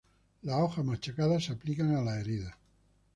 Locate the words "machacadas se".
0.83-1.51